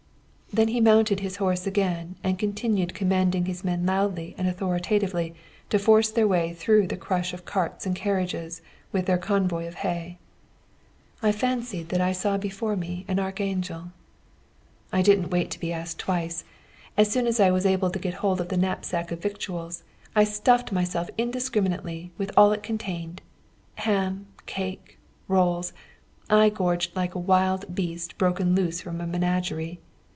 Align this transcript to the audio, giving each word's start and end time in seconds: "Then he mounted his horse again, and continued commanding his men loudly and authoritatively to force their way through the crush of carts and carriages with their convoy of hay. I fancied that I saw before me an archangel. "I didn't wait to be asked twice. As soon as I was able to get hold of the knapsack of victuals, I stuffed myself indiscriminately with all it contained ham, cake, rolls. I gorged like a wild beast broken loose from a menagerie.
"Then 0.53 0.67
he 0.67 0.81
mounted 0.81 1.21
his 1.21 1.37
horse 1.37 1.65
again, 1.65 2.17
and 2.25 2.37
continued 2.37 2.93
commanding 2.93 3.45
his 3.45 3.63
men 3.63 3.85
loudly 3.85 4.35
and 4.37 4.49
authoritatively 4.49 5.33
to 5.69 5.79
force 5.79 6.09
their 6.11 6.27
way 6.27 6.51
through 6.53 6.87
the 6.87 6.97
crush 6.97 7.31
of 7.33 7.45
carts 7.45 7.85
and 7.85 7.95
carriages 7.95 8.61
with 8.91 9.05
their 9.05 9.17
convoy 9.17 9.65
of 9.65 9.75
hay. 9.75 10.17
I 11.23 11.31
fancied 11.31 11.87
that 11.87 12.01
I 12.01 12.11
saw 12.11 12.37
before 12.37 12.75
me 12.75 13.05
an 13.07 13.17
archangel. 13.17 13.93
"I 14.91 15.01
didn't 15.01 15.29
wait 15.29 15.51
to 15.51 15.59
be 15.59 15.71
asked 15.71 15.99
twice. 15.99 16.43
As 16.97 17.09
soon 17.09 17.27
as 17.27 17.39
I 17.39 17.49
was 17.49 17.65
able 17.65 17.89
to 17.89 17.97
get 17.97 18.15
hold 18.15 18.41
of 18.41 18.49
the 18.49 18.57
knapsack 18.57 19.09
of 19.13 19.21
victuals, 19.21 19.83
I 20.17 20.25
stuffed 20.25 20.73
myself 20.73 21.09
indiscriminately 21.17 22.11
with 22.17 22.29
all 22.35 22.51
it 22.51 22.61
contained 22.61 23.21
ham, 23.75 24.27
cake, 24.47 24.97
rolls. 25.29 25.71
I 26.29 26.49
gorged 26.49 26.93
like 26.93 27.15
a 27.15 27.19
wild 27.19 27.73
beast 27.73 28.17
broken 28.17 28.53
loose 28.53 28.81
from 28.81 28.99
a 28.99 29.07
menagerie. 29.07 29.79